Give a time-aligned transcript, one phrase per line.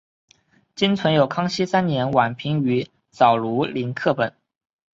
[0.73, 4.35] 今存有康熙三年宛平于藻庐陵刻本。